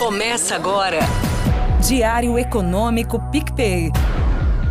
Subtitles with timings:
[0.00, 1.00] Começa agora.
[1.86, 3.90] Diário Econômico PicPay.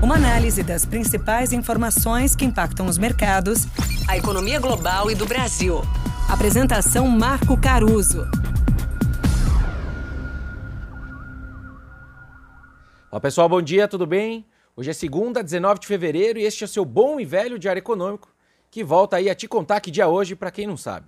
[0.01, 3.67] Uma análise das principais informações que impactam os mercados,
[4.07, 5.81] a economia global e do Brasil.
[6.27, 8.25] Apresentação Marco Caruso.
[13.11, 14.47] Olá pessoal, bom dia, tudo bem?
[14.75, 17.79] Hoje é segunda, 19 de fevereiro e este é o seu bom e velho Diário
[17.79, 18.33] Econômico,
[18.71, 21.05] que volta aí a te contar que dia hoje para quem não sabe.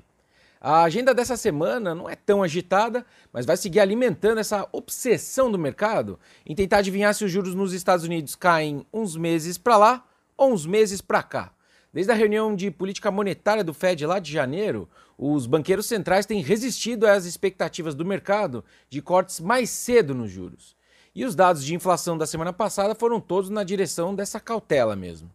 [0.64, 3.04] A agenda dessa semana não é tão agitada,
[3.34, 7.74] mas vai seguir alimentando essa obsessão do mercado em tentar adivinhar se os juros nos
[7.74, 10.06] Estados Unidos caem uns meses para lá
[10.38, 11.52] ou uns meses para cá.
[11.92, 14.88] Desde a reunião de política monetária do Fed lá de janeiro,
[15.18, 20.76] os banqueiros centrais têm resistido às expectativas do mercado de cortes mais cedo nos juros.
[21.16, 25.28] E os dados de inflação da semana passada foram todos na direção dessa cautela mesmo.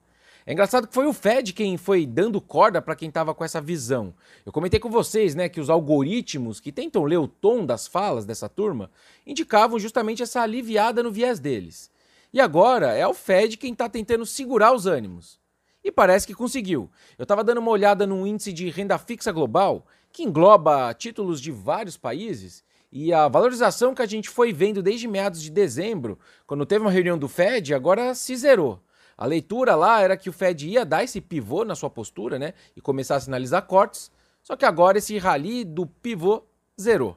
[0.49, 3.61] É engraçado que foi o Fed quem foi dando corda para quem estava com essa
[3.61, 4.15] visão.
[4.45, 8.25] Eu comentei com vocês, né, que os algoritmos que tentam ler o tom das falas
[8.25, 8.89] dessa turma
[9.27, 11.91] indicavam justamente essa aliviada no viés deles.
[12.33, 15.41] E agora é o Fed quem está tentando segurar os ânimos.
[15.83, 16.89] E parece que conseguiu.
[17.19, 21.51] Eu estava dando uma olhada no índice de renda fixa global, que engloba títulos de
[21.51, 26.65] vários países, e a valorização que a gente foi vendo desde meados de dezembro, quando
[26.65, 28.81] teve uma reunião do Fed, agora se zerou.
[29.17, 32.53] A leitura lá era que o Fed ia dar esse pivô na sua postura, né?
[32.77, 34.11] E começar a sinalizar cortes.
[34.43, 36.45] Só que agora esse rally do pivô
[36.81, 37.17] zerou.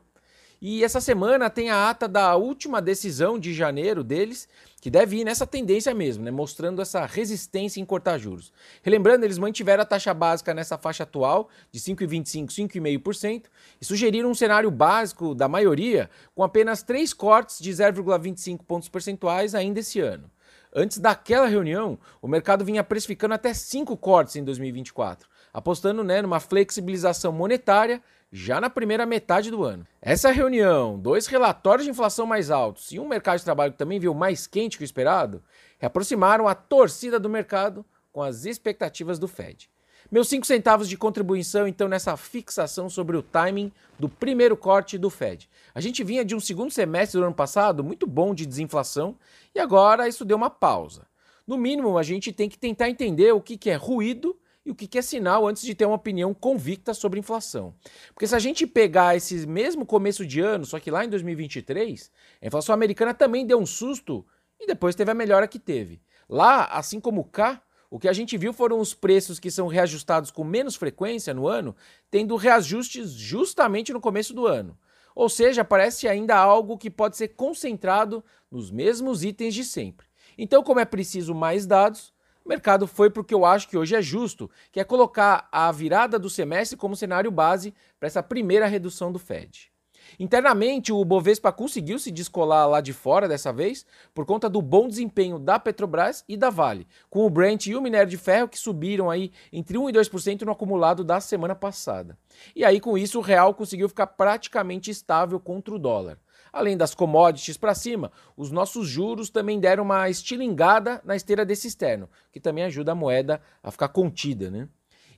[0.62, 4.46] E essa semana tem a ata da última decisão de janeiro deles,
[4.82, 6.32] que deve ir nessa tendência mesmo, né?
[6.32, 8.52] mostrando essa resistência em cortar juros.
[8.84, 13.44] Relembrando, eles mantiveram a taxa básica nessa faixa atual de 5,25%, 5,5%
[13.80, 19.56] e sugeriram um cenário básico da maioria com apenas três cortes de 0,25 pontos percentuais
[19.56, 20.30] ainda esse ano.
[20.74, 26.40] Antes daquela reunião, o mercado vinha precificando até cinco cortes em 2024, apostando né, numa
[26.40, 29.88] flexibilização monetária já na primeira metade do ano.
[30.00, 34.00] Essa reunião, dois relatórios de inflação mais altos e um mercado de trabalho que também
[34.00, 35.44] viu mais quente que o esperado,
[35.80, 39.70] reaproximaram a torcida do mercado com as expectativas do Fed.
[40.12, 45.08] Meus 5 centavos de contribuição, então, nessa fixação sobre o timing do primeiro corte do
[45.08, 45.48] Fed.
[45.72, 49.16] A gente vinha de um segundo semestre do ano passado muito bom de desinflação
[49.54, 51.06] e agora isso deu uma pausa.
[51.46, 54.76] No mínimo, a gente tem que tentar entender o que, que é ruído e o
[54.76, 57.76] que, que é sinal antes de ter uma opinião convicta sobre inflação.
[58.12, 62.12] Porque se a gente pegar esse mesmo começo de ano, só que lá em 2023,
[62.42, 64.26] a inflação americana também deu um susto
[64.60, 66.02] e depois teve a melhora que teve.
[66.28, 70.30] Lá, assim como cá, o que a gente viu foram os preços que são reajustados
[70.30, 71.76] com menos frequência no ano,
[72.12, 74.78] tendo reajustes justamente no começo do ano.
[75.16, 80.08] Ou seja, parece ainda algo que pode ser concentrado nos mesmos itens de sempre.
[80.38, 82.14] Então, como é preciso mais dados,
[82.46, 85.50] o mercado foi para o que eu acho que hoje é justo, que é colocar
[85.52, 89.72] a virada do semestre como cenário base para essa primeira redução do Fed.
[90.20, 94.88] Internamente, o Bovespa conseguiu se descolar lá de fora dessa vez, por conta do bom
[94.88, 98.58] desempenho da Petrobras e da Vale, com o Brent e o minério de ferro que
[98.58, 102.18] subiram aí entre 1 e 2% no acumulado da semana passada.
[102.56, 106.18] E aí, com isso, o real conseguiu ficar praticamente estável contra o dólar.
[106.52, 111.68] Além das commodities para cima, os nossos juros também deram uma estilingada na esteira desse
[111.68, 114.68] externo, que também ajuda a moeda a ficar contida, né?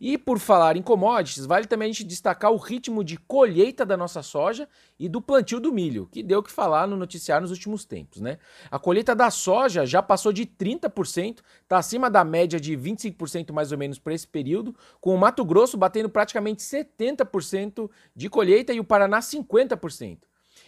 [0.04, 3.96] E por falar em commodities, vale também a gente destacar o ritmo de colheita da
[3.96, 4.68] nossa soja
[4.98, 8.20] e do plantio do milho, que deu o que falar no noticiário nos últimos tempos,
[8.20, 8.40] né?
[8.72, 13.72] A colheita da soja já passou de 30%, está acima da média de 25% mais
[13.72, 18.80] ou menos para esse período, com o Mato Grosso batendo praticamente 70% de colheita e
[18.80, 20.18] o Paraná 50%.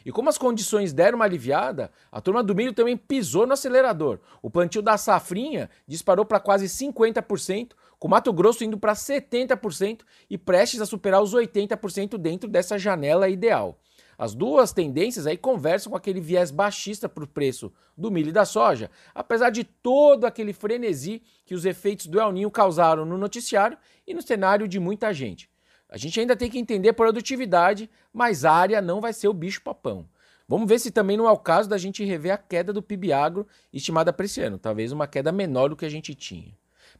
[0.05, 4.19] E como as condições deram uma aliviada, a turma do milho também pisou no acelerador.
[4.41, 7.71] O plantio da safrinha disparou para quase 50%,
[8.03, 13.29] com Mato Grosso indo para 70% e prestes a superar os 80% dentro dessa janela
[13.29, 13.79] ideal.
[14.17, 18.33] As duas tendências aí conversam com aquele viés baixista para o preço do milho e
[18.33, 23.17] da soja, apesar de todo aquele frenesi que os efeitos do El Ninho causaram no
[23.17, 25.49] noticiário e no cenário de muita gente.
[25.87, 30.09] A gente ainda tem que entender produtividade, mas área não vai ser o bicho papão.
[30.45, 33.13] Vamos ver se também não é o caso da gente rever a queda do PIB
[33.13, 36.53] agro estimada para esse ano, talvez uma queda menor do que a gente tinha.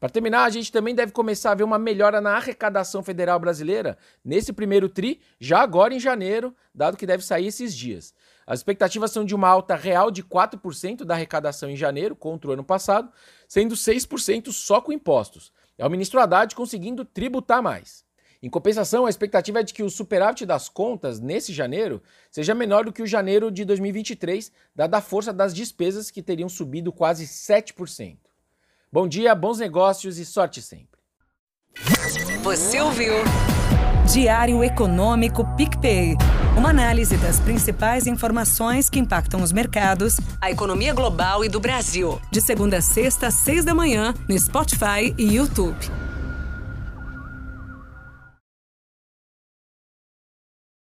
[0.03, 3.97] Para terminar, a gente também deve começar a ver uma melhora na arrecadação federal brasileira
[4.21, 8.13] nesse primeiro TRI, já agora em janeiro, dado que deve sair esses dias.
[8.45, 12.51] As expectativas são de uma alta real de 4% da arrecadação em janeiro contra o
[12.53, 13.09] ano passado,
[13.47, 15.53] sendo 6% só com impostos.
[15.77, 18.03] É o ministro Haddad conseguindo tributar mais.
[18.41, 22.83] Em compensação, a expectativa é de que o superávit das contas nesse janeiro seja menor
[22.83, 27.25] do que o janeiro de 2023, dada a força das despesas que teriam subido quase
[27.25, 28.32] 7%.
[28.93, 30.99] Bom dia, bons negócios e sorte sempre.
[32.43, 33.15] Você ouviu?
[34.13, 36.15] Diário Econômico PicPay.
[36.55, 42.21] Uma análise das principais informações que impactam os mercados, a economia global e do Brasil.
[42.29, 45.89] De segunda a sexta, às seis da manhã, no Spotify e YouTube.